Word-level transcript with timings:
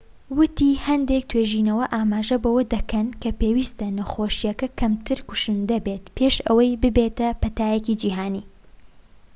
ووتی 0.37 0.71
هەندێک 0.85 1.23
توێژینەوە 1.31 1.85
ئاماژە 1.93 2.37
بەوە 2.43 2.63
دەکەن 2.75 3.07
کە 3.21 3.29
پێویستە 3.39 3.87
نەخۆشیەکە 3.97 4.67
کەمتر 4.79 5.17
کوشندە 5.27 5.77
بێت 5.85 6.05
پێش 6.17 6.35
ئەوەی 6.47 6.79
ببێتە 6.81 7.27
پەتایەکی 7.41 7.97
جیھانی 8.01 8.45